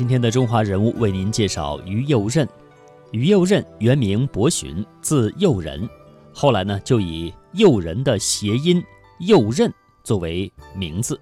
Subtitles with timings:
[0.00, 2.48] 今天的中华人物为您介绍于右任。
[3.10, 5.86] 于右任原名伯寻，字右仁，
[6.32, 8.82] 后来呢就以右仁的谐音
[9.18, 9.70] 右任
[10.02, 11.20] 作为名字，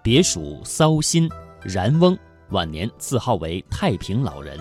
[0.00, 1.28] 别属骚心
[1.60, 2.16] 然翁。
[2.50, 4.56] 晚年自号为太平老人。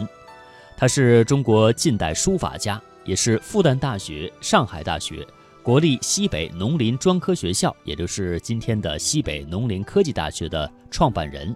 [0.75, 5.23] 他是中国近代书法家，也是复旦大学、上海大学、
[5.61, 11.55] 国立西北农林专科学校，也就是今天的西北农林科技大学的创办人，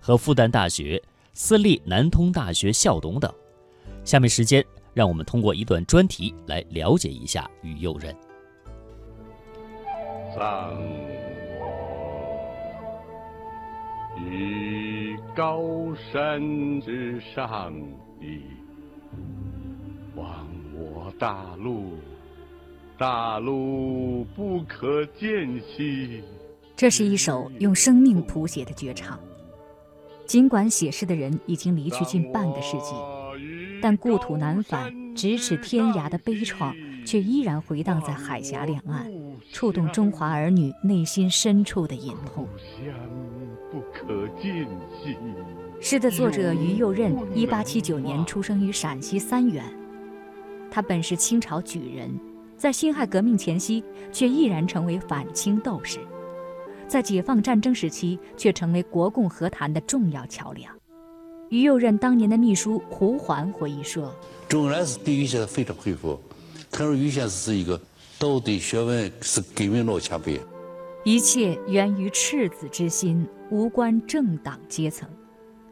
[0.00, 1.00] 和复旦大学。
[1.34, 3.32] 私立南通大学校董等。
[4.04, 8.14] 下面时间，让我们通过一段专题来了解一下于右任。
[10.36, 10.76] 葬
[11.58, 11.68] 我
[14.18, 15.62] 于高
[16.12, 17.74] 山之上
[18.20, 18.42] 矣，
[20.14, 21.94] 望我大陆，
[22.98, 26.22] 大陆不可见兮。
[26.76, 29.18] 这是一首用生命谱写的绝唱。
[30.32, 32.94] 尽管写诗的人已经离去近半个世纪，
[33.82, 36.74] 但故土难返、咫尺天涯的悲怆
[37.04, 39.12] 却依然回荡在海峡两岸，
[39.52, 42.48] 触动中华儿女内心深处的隐痛。
[43.70, 44.66] 不可尽
[45.78, 49.62] 诗的作者于右任，一八七九年出生于陕西三原。
[50.70, 52.10] 他本是清朝举人，
[52.56, 55.98] 在辛亥革命前夕，却毅然成为反清斗士。
[56.92, 60.70] 在解放战争时期，却成为国共和谈的重要桥梁。
[61.48, 64.14] 于右任当年的秘书胡环回忆说
[64.46, 66.20] ：“周恩来是对于先生非常佩服，
[66.70, 67.80] 他说于先生是一个
[68.18, 70.38] 道德学问是革命老前辈。
[71.02, 75.08] 一切源于赤子之心，无关政党阶层。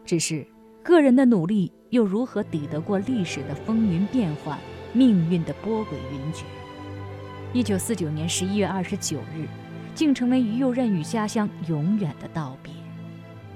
[0.06, 0.46] 只是
[0.82, 4.58] 个人的努力又如何抵得过历史的风云变幻、
[4.94, 6.44] 命运的波诡云谲？”
[7.52, 9.46] 一九四九年十一月二十九日。
[9.94, 12.72] 竟成为于右任与家乡永远的道别。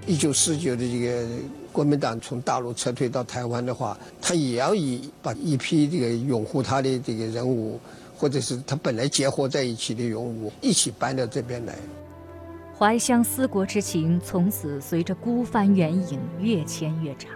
[0.06, 1.26] 一九四九的这个
[1.72, 7.80] 国民党从大陆撤退到台湾的话，他也要以把一批这个拥护他的这个人物，
[8.14, 11.74] 或者是他本来结合在一起的人物，一起搬到这边来。
[12.78, 17.30] 怀乡思国之情从此随着孤帆远影越牵越长。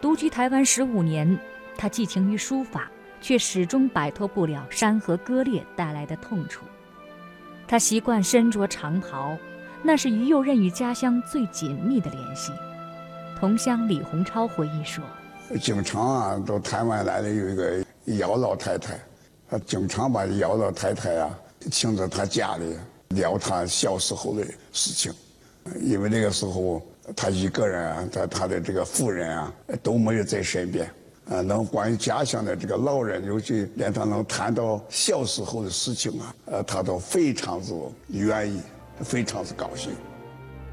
[0.00, 1.38] 独居台湾十五年，
[1.76, 2.90] 他寄情于书法，
[3.20, 6.64] 却始终摆脱不了山河割裂带来的痛楚。
[7.68, 9.36] 他习惯身着长袍，
[9.82, 12.52] 那是于右任与家乡最紧密的联系。
[13.38, 15.02] 同乡李洪超回忆说
[15.60, 17.84] ：“经常啊，到台湾来的有一个
[18.18, 18.98] 姚老太太，
[19.50, 21.38] 他经常把姚老太太啊
[21.70, 22.76] 请到他家里
[23.08, 25.12] 聊他小时候的事情，
[25.82, 26.80] 因为那个时候
[27.16, 29.52] 他一个人啊，他他的这个夫人啊
[29.82, 30.88] 都没有在身边。”
[31.28, 37.74] 啊，能关于家乡的这个老人，尤其连他能谈到小时候的事情啊，呃，他都非常之
[38.10, 38.60] 愿意，
[39.00, 39.92] 非常之高兴。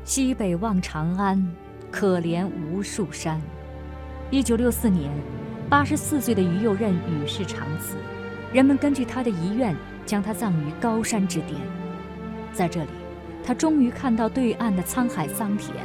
[0.06, 1.44] 西北望长安，
[1.90, 3.42] 可怜无数山。
[4.30, 5.12] 一九六四年，
[5.70, 7.96] 八十四岁的于右任与世长辞，
[8.52, 9.76] 人们根据他的遗愿，
[10.06, 11.56] 将他葬于高山之巅。
[12.54, 12.90] 在这里，
[13.44, 15.76] 他终于看到对岸的沧海桑田，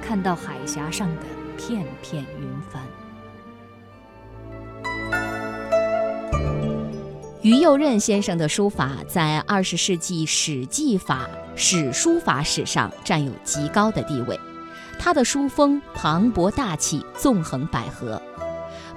[0.00, 1.22] 看到海峡上的
[1.58, 2.82] 片片云帆。
[7.46, 14.36] 于右任先生的书法在二十世纪史记法、史书法史上占有极高的地位。
[14.98, 18.20] 他的书风磅礴大气，纵横捭阖。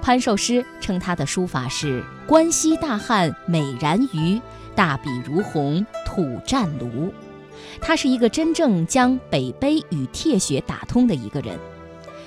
[0.02, 4.40] 潘寿诗称他的书法是“关西大汉美然于
[4.74, 7.14] 大笔如虹，吐湛卢”。
[7.80, 11.56] 他是一个真正将北碑与帖学打通的一个人。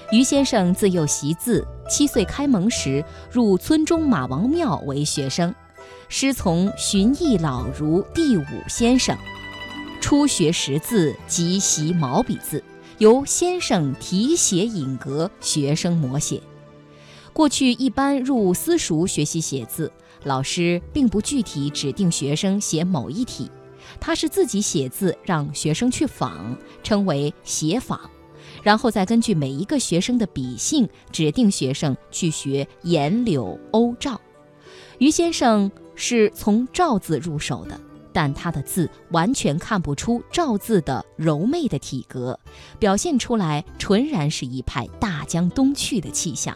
[0.09, 5.53] 于先生自幼习字，七岁开蒙时入村中马王庙为学生。
[6.16, 9.18] 师从荀毅老儒第五先生，
[10.00, 12.63] 初学识字即习毛笔字，
[13.00, 16.40] 由先生题写引格，学生摹写。
[17.34, 19.91] 过去一般入私塾学习写字，
[20.24, 23.50] 老师并不具体指定学生写某一体，
[24.00, 28.01] 他是自己写字，让学生去仿，称为写仿，
[28.62, 34.21] 然后再根据每一个学生的笔性，指定学生去学颜柳欧赵。
[35.00, 35.71] 于先生。
[35.95, 37.80] 是从赵字入手的，
[38.12, 42.40] 但他的字完全看不出赵字的柔媚的体格，
[42.80, 46.56] 表现出来纯然是一派大江东去的气象。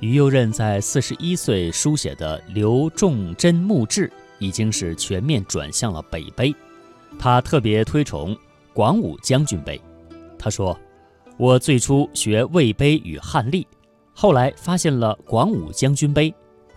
[0.00, 4.08] 于右任在四十一岁书写的《刘仲贞墓志》，
[4.38, 6.54] 已经是全面转向了北碑。
[7.18, 8.36] 他特别推崇
[8.74, 9.80] 广武将军碑。
[10.38, 10.78] 他说
[11.38, 13.66] ：“我最初学魏碑与汉隶，
[14.12, 16.34] 后来发现了广武将军碑。”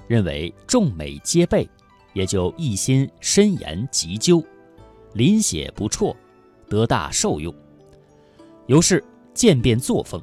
[0.10, 1.70] 认为众美皆备，
[2.14, 4.44] 也就一心深研急究，
[5.14, 6.16] 临写不辍，
[6.68, 7.54] 得大受用。
[8.66, 9.04] 由是
[9.36, 10.20] 渐变作风。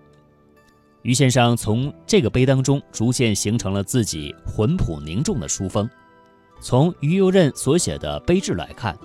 [1.02, 5.88] 于先生从这个碑当中逐渐形成了自己浑朴凝重的书风。
[6.60, 8.98] 从于右任所写的碑志来看，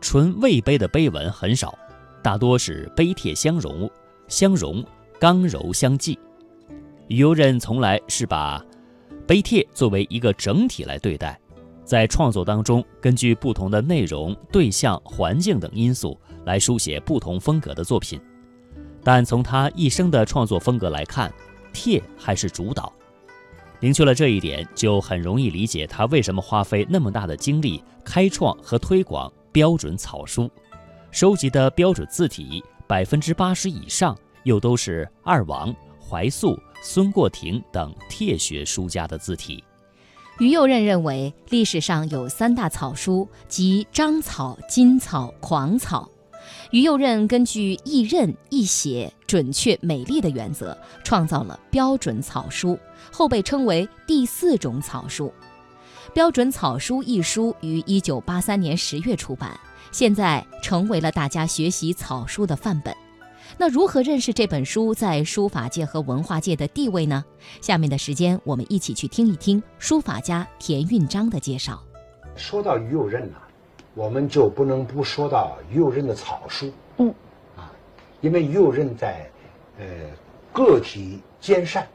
[0.00, 1.78] 纯魏碑的碑文很少，
[2.24, 3.88] 大多是碑帖相融，
[4.26, 4.84] 相融
[5.20, 6.18] 刚柔相济。
[7.06, 8.60] 于右任从来是把
[9.26, 11.38] 碑帖作为一个整体来对待，
[11.84, 18.20] 在创作当中根据不同的内容、对象、环境等因素来书写不同风格的作品。
[19.02, 21.32] 但从他一生的创作风格来看，
[21.72, 22.92] 帖还是主导。
[23.80, 29.32] 明确了这一点，就很容易理解他为什么花费那么大的精力开创和推广。
[29.52, 30.50] 标准草书，
[31.12, 39.64] 收集的标准字体百分之八十以上又都是二王、怀素、孙过庭等帖学书家的字体。
[40.38, 46.08] 于右任认为，历史上有三大草书，即章草、金草、狂草。
[46.72, 52.78] 于右任根据易认、易写、准确、美丽的原则，创造了标准草书，
[53.10, 55.32] 后被称为第四种草书。
[56.12, 59.58] 《标准草书》一书于一九八三年十月出版，
[59.90, 62.94] 现在成为了大家学习草书的范本。
[63.56, 67.24] 那如何认识这本书在书法界和文化界的地位呢？
[67.60, 71.82] 下面的时间，我们一起去听一听书法家田运章的介绍。
[72.36, 73.36] 说到于右任呢，
[73.94, 76.72] 我们就不能不说到于右任的草书。
[76.96, 77.14] 嗯，
[77.56, 77.70] 啊，
[78.20, 79.30] 因为于右任在，
[79.78, 79.84] 呃，
[80.52, 81.86] 个体兼善，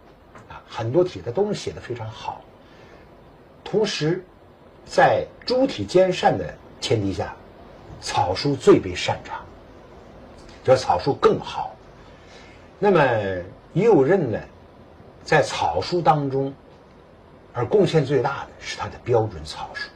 [0.48, 2.42] 啊，很多体他都能写的非常好。
[3.64, 4.24] 同时，
[4.86, 7.36] 在诸体兼善的前提下，
[8.02, 9.44] 草书最为擅长，
[10.70, 11.76] 这草书更好。
[12.78, 13.04] 那么
[13.74, 14.40] 右任呢，
[15.24, 16.54] 在草书当中，
[17.52, 19.90] 而贡献最大的是他的标准草书。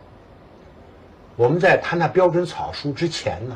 [1.35, 3.55] 我们在谈他标准草书之前呢，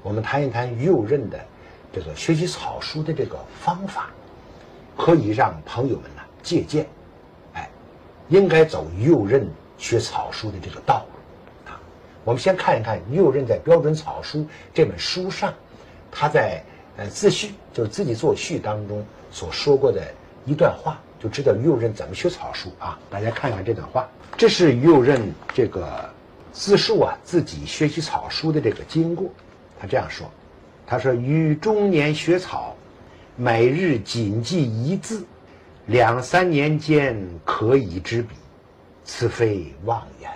[0.00, 1.44] 我们谈一谈右任的
[1.92, 4.10] 这个学习草书的这个方法，
[4.96, 6.86] 可以让朋友们呢借鉴。
[7.54, 7.68] 哎
[8.28, 11.80] 应该走右任学草书的这个道路啊！
[12.22, 14.38] 我们先看一看右任在《标准草书》
[14.72, 15.52] 这本书上，
[16.16, 16.62] 他在
[16.96, 20.00] 呃自序，就是自己作序当中所说过的
[20.46, 22.96] 一段话，就知道于右任怎么学草书啊！
[23.10, 25.20] 大家看看这段话，这是于右任
[25.52, 26.08] 这个
[26.52, 29.28] 自述啊自己学习草书的这个经过。
[29.80, 30.30] 他这样说
[30.86, 32.76] ：“他说于中年学草，
[33.34, 35.26] 每日谨记一字。”
[35.86, 38.36] 两三年间可以知笔，
[39.04, 40.30] 此非妄言。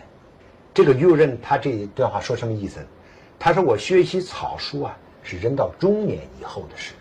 [0.75, 2.84] 这个右任他这段话说什么意思？
[3.38, 4.98] 他说我学习草书啊，
[5.28, 6.94] 是人到中年以后的事。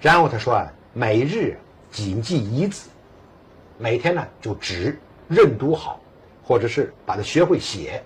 [0.00, 1.58] 然后他说啊，每日
[1.90, 2.88] 谨记一字，
[3.76, 4.98] 每天呢就只
[5.28, 6.00] 认读好，
[6.42, 8.02] 或者是把它学会写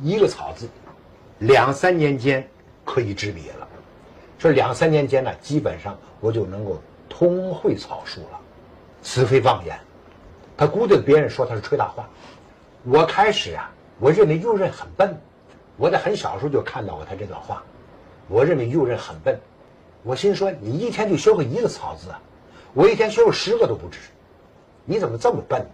[0.00, 0.68] 一个草字，
[1.40, 2.48] 两三年间
[2.84, 3.66] 可以知笔了。
[4.38, 8.40] 说两三年间呢，基本上我就能够通会草书了。
[9.02, 9.76] 此非妄言，
[10.56, 12.08] 他估计别人说他是吹大话。
[12.84, 13.68] 我开始啊，
[13.98, 15.18] 我认为右任很笨。
[15.76, 17.60] 我在很小时候就看到过他这段话。
[18.28, 19.38] 我认为右任很笨。
[20.02, 22.20] 我心说，你一天就学会一个草字啊，
[22.72, 23.98] 我一天学会十个都不止。
[24.84, 25.66] 你怎么这么笨？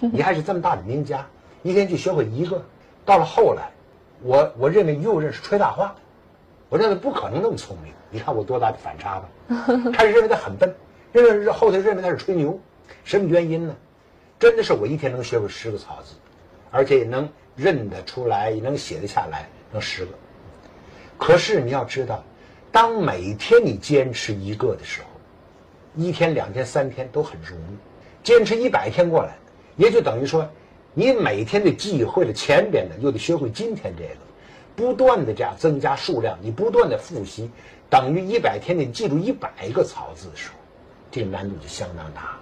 [0.00, 1.26] 你还是这么大的名家，
[1.62, 2.62] 一天就学会一个。
[3.04, 3.70] 到了后来，
[4.22, 5.94] 我我认为右任是吹大话。
[6.68, 7.92] 我认为不可能那么聪明。
[8.10, 9.28] 你看我多大的反差吧？
[9.92, 10.74] 开始认为他很笨，
[11.12, 12.58] 认为后头认为他是吹牛。
[13.04, 13.74] 什么原因呢？
[14.38, 16.14] 真的是我一天能学会十个草字，
[16.70, 20.12] 而且也能认得出来，也能写得下来，能十个。
[21.18, 22.24] 可是你要知道，
[22.70, 25.08] 当每天你坚持一个的时候，
[25.96, 27.76] 一天、两天、三天都很容易；
[28.22, 29.36] 坚持一百天过来，
[29.76, 30.48] 也就等于说，
[30.94, 34.20] 你每天的记会了前边的，又得学会今天这个，
[34.76, 37.50] 不断的这样增加数量，你不断的复习，
[37.90, 40.54] 等于一百天你记住一百个草字的时候，
[41.10, 42.38] 这个难度就相当大。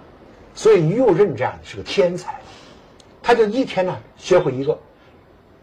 [0.53, 2.39] 所以于右任这样的是个天才，
[3.23, 4.77] 他就一天呢学会一个，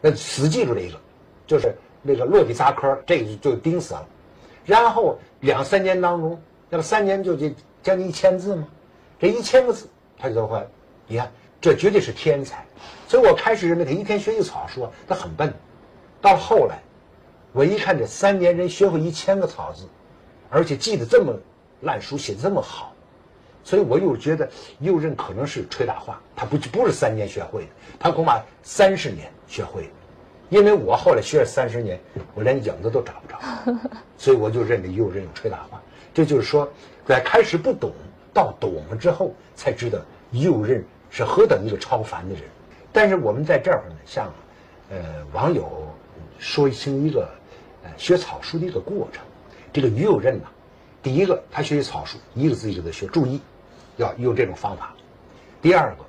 [0.00, 1.00] 那死记住这一个，
[1.46, 4.06] 就是那个落地扎科，这个就钉死了。
[4.64, 7.50] 然后两三年当中，那个三年就就
[7.82, 8.68] 将近一千字嘛，
[9.18, 10.64] 这一千个字他就都会。
[11.06, 12.64] 你看，这绝对是天才。
[13.08, 15.52] 所以我开始认为他一天学一草书，他很笨。
[16.20, 16.82] 到后来，
[17.52, 19.86] 我一看这三年人学会一千个草字，
[20.50, 21.34] 而且记得这么
[21.80, 22.92] 烂书，写的这么好。
[23.62, 24.46] 所以我又觉得
[24.80, 27.68] 右任可能是吹大话，他不不是三年学会的，
[27.98, 29.88] 他恐怕三十年学会的，
[30.54, 31.98] 因为我后来学了三十年，
[32.32, 33.40] 我连影子都找不着，
[34.16, 35.82] 所以我就认为右任有吹大话。
[36.14, 36.68] 这就是说，
[37.04, 37.90] 在开始不懂
[38.32, 39.98] 到懂了之后，才知道
[40.30, 42.44] 右任是何等一个超凡的人。
[42.92, 44.32] 但是我们在这儿呢，向
[44.90, 44.96] 呃
[45.32, 45.92] 网友
[46.38, 47.28] 说清一个
[47.82, 49.24] 呃学草书的一个过程。
[49.72, 50.44] 这个于右任呢，
[51.02, 53.40] 第一个他学习草书，一个字一个字学，注意。
[53.96, 54.94] 要用这种方法。
[55.60, 56.04] 第二个，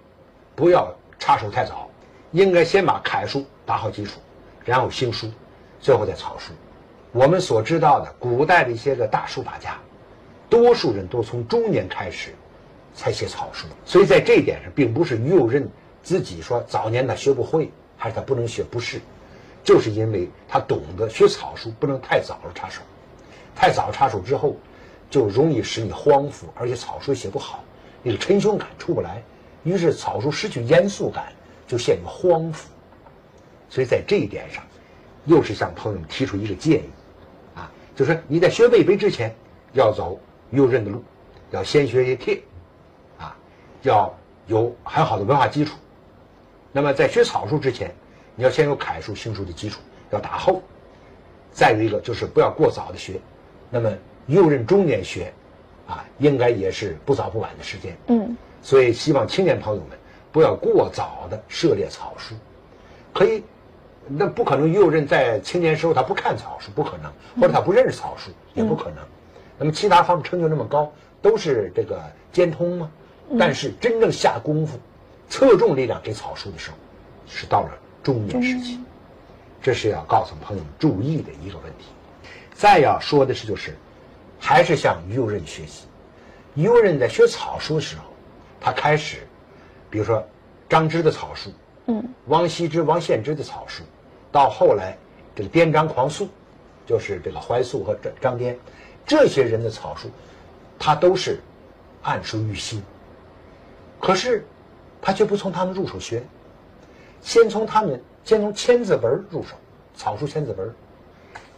[0.55, 1.89] 不要插手太早，
[2.31, 4.19] 应该先把楷书打好基础，
[4.65, 5.31] 然后行书，
[5.79, 6.51] 最后再草书。
[7.11, 9.77] 我们所知道的古代的一些个大书法家，
[10.49, 12.35] 多数人都从中年开始
[12.93, 15.69] 才写草书，所以在这一点上，并不是于右任
[16.03, 18.99] 自己说早年他学不会，还是他不能学，不是，
[19.63, 22.81] 就是因为他懂得学草书不能太早了插手，
[23.55, 24.57] 太早插手之后，
[25.09, 27.63] 就容易使你荒废，而且草书写不好，
[28.03, 29.23] 那个沉胸感出不来，
[29.63, 31.31] 于是草书失去严肃感，
[31.65, 32.67] 就陷入荒废。
[33.75, 34.63] 所以在这一点上，
[35.25, 36.89] 又是向朋友们提出一个建议。
[37.55, 39.35] 啊就是你在学魏碑之前，
[39.73, 40.17] 要走
[40.51, 41.03] 右任的路，
[41.51, 42.41] 要先学一些帖，
[43.19, 43.35] 啊，
[43.81, 44.17] 要
[44.47, 45.75] 有很好的文化基础。
[46.71, 47.93] 那么在学草书之前，
[48.33, 50.61] 你要先有楷书、行书的基础，要打厚。
[51.51, 53.19] 再有一个就是不要过早的学。
[53.69, 53.91] 那么
[54.27, 55.33] 右任中年学，
[55.85, 57.93] 啊，应该也是不早不晚的时间。
[58.07, 58.37] 嗯。
[58.61, 59.99] 所以希望青年朋友们
[60.31, 62.35] 不要过早的涉猎草书，
[63.13, 63.43] 可以。
[64.07, 68.97] 那不可能，右任在青年时候他不看草书，不可能；或者他不认识草书，也不可能。
[69.57, 72.91] 那么其他方面成就那么高，都是这个兼通吗？
[73.39, 74.77] 但是真正下功夫、
[75.27, 76.77] 侧重力量给草书的时候，
[77.27, 77.71] 是到了
[78.03, 78.79] 中年时期。
[79.61, 81.87] 这是要告诉朋友们注意的一个问题。
[82.53, 83.75] 再要说的是，就是
[84.39, 85.87] 还是向于右任学习。
[86.53, 88.03] 于右任在学草书的时候，
[88.61, 89.27] 他开始，
[89.89, 90.23] 比如说
[90.69, 91.51] 张芝的草书，
[91.87, 93.81] 嗯，王羲之、王献之的草书。
[94.35, 94.97] 到后来，
[95.33, 96.27] 这个颠张狂素，
[96.85, 98.59] 就是这个怀素和张张颠，
[99.05, 100.09] 这些人的草书，
[100.77, 101.39] 他都是
[102.01, 102.83] 暗熟于心。
[103.97, 104.45] 可是，
[105.01, 106.21] 他却不从他们入手学，
[107.21, 109.55] 先从他们先从千字文入手，
[109.95, 110.75] 草书千字文，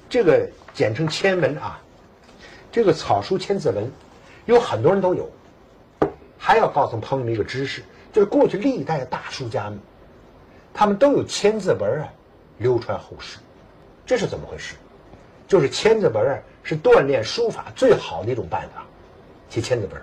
[0.07, 1.81] 这个简称千文啊。
[2.71, 3.91] 这个草书千字文，
[4.45, 5.27] 有很多人都有。
[6.37, 7.81] 还要告诉朋友们一个知识，
[8.13, 9.79] 就是过去历代的大书家们，
[10.75, 12.07] 他们都有千字文啊。
[12.57, 13.37] 流传后世，
[14.05, 14.75] 这是怎么回事？
[15.47, 18.85] 就是千字文是锻炼书法最好的一种办法，
[19.49, 20.01] 写千字文。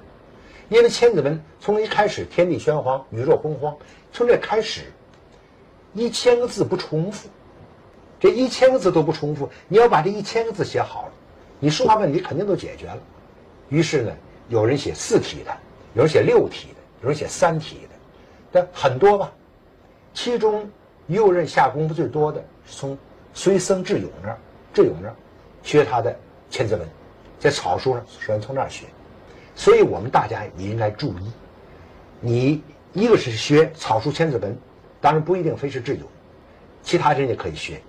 [0.71, 3.77] 因为千字文从一开始天地玄黄，宇宙洪荒，
[4.13, 4.91] 从这开始，
[5.93, 7.29] 一千个字不重复，
[8.19, 11.13] 这一千个字都不重复，你要把这一千个字写好了，
[11.61, 12.99] 你书法问题肯定都解决了。
[13.69, 14.13] 于是呢，
[14.49, 15.55] 有人写四体的，
[15.93, 17.89] 有人写六体的，有人写三体的，
[18.51, 19.31] 但很多吧，
[20.15, 20.71] 其中。
[21.07, 22.97] 右任下功夫最多的是从
[23.33, 24.39] 随僧智勇那儿，
[24.73, 25.15] 智勇那儿。
[25.63, 26.15] 学他的
[26.51, 26.87] 千字文，
[27.39, 28.85] 在草书上首先从那儿学，
[29.57, 31.33] 所以我们大家也应该注意，
[32.21, 34.55] 你一个是学草书千字文，
[35.01, 36.07] 当然不一定非是智勇，
[36.83, 37.81] 其他人也可以学，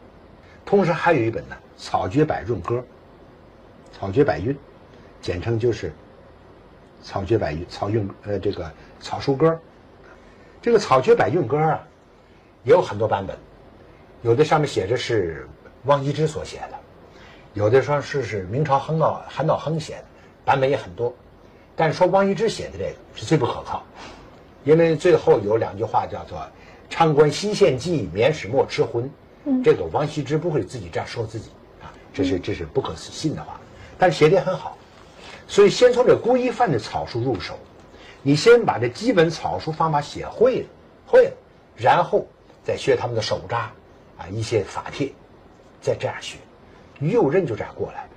[0.65, 2.75] 同时还有一本呢《草诀百韵歌》，
[3.99, 4.57] 草诀百韵，
[5.19, 5.91] 简称就是
[7.03, 9.59] 草诀百韵草韵呃这个草书歌，
[10.61, 11.85] 这个草诀百韵歌啊。
[12.65, 13.37] 也有很多版本，
[14.23, 15.47] 有的上面写着是
[15.83, 16.77] 王羲之所写的，
[17.53, 20.05] 有的说是是明朝韩道韩道亨写的，
[20.43, 21.13] 版本也很多。
[21.75, 23.83] 但是说王羲之写的这个是最不可靠，
[24.63, 26.41] 因为最后有两句话叫做
[26.89, 29.07] “长观西县记，免使莫吃魂”。
[29.63, 31.51] 这个王羲之不会自己这样说自己
[31.83, 33.59] 啊，这是这是不可信的话。
[33.95, 34.75] 但是写的也很好，
[35.47, 37.59] 所以先从这孤一范的草书入手，
[38.23, 40.67] 你先把这基本草书方法写会了，
[41.05, 41.31] 会了，
[41.75, 42.25] 然后。
[42.65, 43.69] 再学他们的手札，
[44.17, 45.11] 啊，一些法帖，
[45.79, 46.37] 再这样学，
[46.99, 48.07] 于右任就这样过来。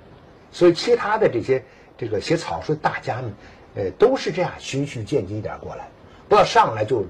[0.51, 1.63] 所以其他的这些
[1.95, 3.33] 这个写草书大家们，
[3.75, 5.87] 呃，都是这样循序渐进一点过来，
[6.27, 7.05] 不要上来就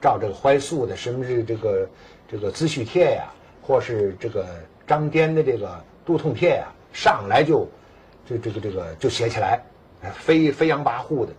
[0.00, 1.88] 照这个怀素的什么是这个
[2.28, 3.24] 这个资序帖呀，
[3.60, 4.46] 或是这个
[4.86, 7.68] 张颠的这个肚痛帖呀，上来就
[8.24, 9.60] 就这个这个就写起来，
[10.14, 11.32] 飞飞扬跋扈的，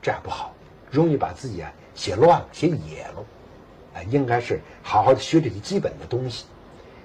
[0.00, 0.54] 这样不好，
[0.88, 3.24] 容易把自己啊写乱了，写野了。
[4.04, 6.44] 应该是好好的学这些基本的东西，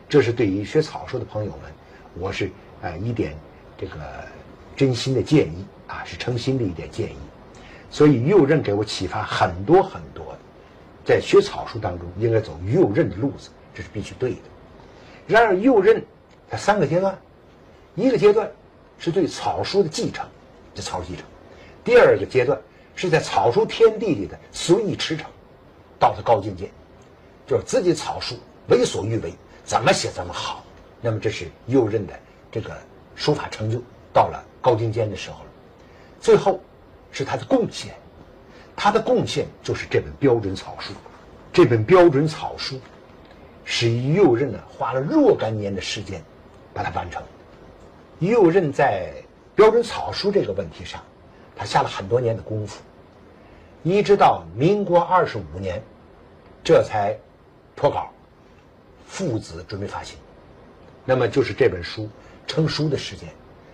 [0.08, 1.72] 这是对于学草书的朋友们，
[2.14, 2.50] 我是
[2.82, 3.36] 呃一点
[3.78, 3.96] 这个
[4.76, 7.18] 真心的建议啊，是诚心的一点建议。
[7.90, 10.40] 所以右任给我启发很多很多的，
[11.06, 14.38] 在学草书当中应该走右任的路子，这是必须对的。
[15.28, 16.04] 然而右任
[16.50, 17.18] 它三个阶段，
[17.96, 18.50] 一个阶段
[19.00, 20.26] 是对草书的继承，
[20.74, 21.24] 这草书继承；
[21.84, 22.60] 第二个阶段
[22.96, 25.24] 是在草书天地里的随意驰骋。
[25.98, 26.70] 到了高境界，
[27.48, 28.36] 就是自己草书
[28.68, 29.34] 为所欲为，
[29.64, 30.64] 怎么写怎么好。
[31.02, 32.14] 那么这是右任的
[32.52, 32.76] 这个
[33.16, 33.80] 书法成就
[34.12, 35.50] 到了高精尖的时候了。
[36.20, 36.60] 最后
[37.12, 37.94] 是他的贡献，
[38.76, 40.94] 他的贡献就是这本标准草书。
[41.54, 42.80] 这本标准草书
[43.64, 46.22] 是右任呢花了若干年的时间
[46.74, 47.22] 把它完成。
[48.20, 49.14] 右任在
[49.54, 51.02] 标准草书这个问题上，
[51.56, 52.82] 他下了很多年的功夫。
[53.84, 55.82] 一直到民国二十五年，
[56.64, 57.16] 这才
[57.76, 58.10] 脱稿，
[59.08, 60.18] 父子准备发行。
[61.04, 62.10] 那么就是这本书
[62.48, 63.30] 成书的时间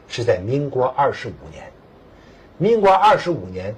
[0.08, 1.72] 是在民国二十五年。
[2.58, 3.76] 民国二十五年，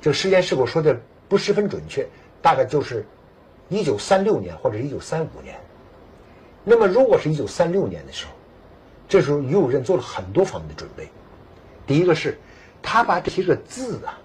[0.00, 2.06] 这个时间是否说的不十分准确？
[2.42, 3.04] 大概就是
[3.68, 5.58] 一九三六年或者一九三五年。
[6.64, 8.32] 那么，如果是一九三六年的时候，
[9.08, 11.08] 这时候于右任做了很多方面的准备。
[11.86, 12.36] 第一个是，
[12.82, 14.18] 他把这些个字啊，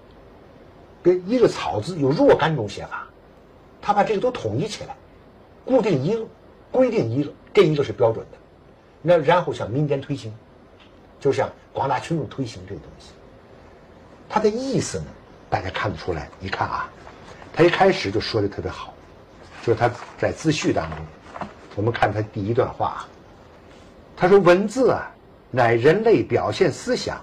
[1.02, 3.06] 跟一个草字有若干种写法，
[3.80, 4.96] 他把这个都统一起来，
[5.64, 6.26] 固定一个，
[6.70, 8.38] 规定一个，这一个是标准的。
[9.00, 10.32] 那然后向民间推行，
[11.18, 13.12] 就向广大群众推行这个东西。
[14.28, 15.06] 他的意思呢，
[15.50, 16.28] 大家看得出来。
[16.38, 16.90] 你看啊，
[17.52, 18.94] 他一开始就说的特别好，
[19.62, 20.98] 就是他在自序当中，
[21.74, 23.06] 我们看他第一段话，
[24.16, 25.10] 他说：“文字啊，
[25.50, 27.20] 乃人类表现思想、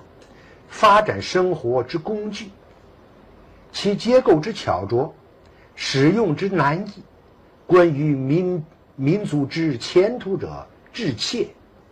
[0.68, 2.52] 发展生活之工具，
[3.72, 5.14] 其结构之巧拙，
[5.76, 7.04] 使用之难易，
[7.70, 11.48] 关于民民族之前途者至切。”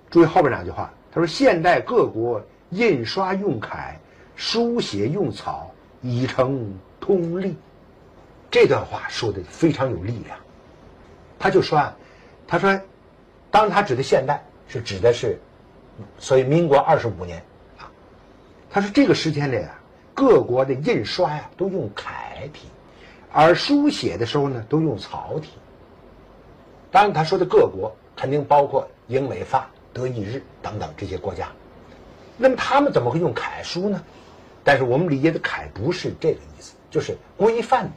[0.10, 2.42] 注意后边两句话，他说：“现代各国
[2.72, 3.96] 印刷用楷。”
[4.40, 7.56] 书写用草已成通例，
[8.52, 10.38] 这段话说的非常有力量。
[11.40, 11.98] 他就说啊，
[12.48, 12.80] 他说，
[13.50, 15.40] 当他指的现代是指的是，
[16.20, 17.42] 所以民国二十五年
[17.80, 17.90] 啊，
[18.70, 19.74] 他说这个时间里啊，
[20.14, 22.68] 各国的印刷呀都用楷体，
[23.34, 25.54] 而书写的时候呢都用草体。
[26.92, 31.50] 当然他说的各国肯定包括英美法德意日等等这些国家，
[32.38, 34.04] 那么他们怎么会用楷书呢？
[34.64, 37.92] 但是我们理解的楷不是这个意思，就是规范的。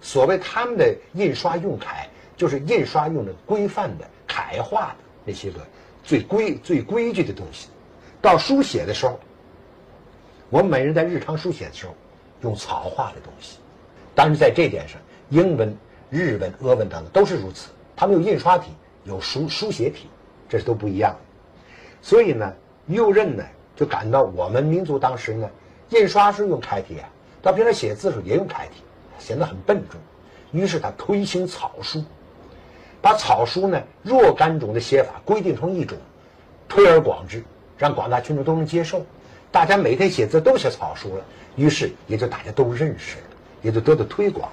[0.00, 5.60] 所谓他们的印刷用楷，就是印刷用的规范的楷化的那些个
[6.02, 7.68] 最规最规矩的东西。
[8.20, 9.18] 到书写的时候，
[10.48, 11.94] 我们每人在日常书写的时候
[12.42, 13.58] 用草画的东西。
[14.14, 15.76] 但是在这点上，英文、
[16.10, 17.70] 日文、俄文等等都是如此。
[18.00, 18.70] 他们有印刷体，
[19.04, 20.08] 有书书写体，
[20.48, 21.14] 这是都不一样。
[22.00, 22.50] 所以呢，
[22.86, 23.44] 右任呢
[23.76, 25.46] 就感到我们民族当时呢。
[25.90, 27.04] 印刷是用楷体啊，
[27.42, 28.82] 到平常写字时候也用楷体，
[29.18, 30.00] 显得很笨重。
[30.50, 32.02] 于是他推行草书，
[33.02, 35.98] 把草书呢若干种的写法规定成一种，
[36.70, 37.44] 推而广之，
[37.76, 39.04] 让广大群众都能接受。
[39.52, 43.24] 大家每天写字都写草书了，于是也就大家都认识了，
[43.60, 44.50] 也就得到推广。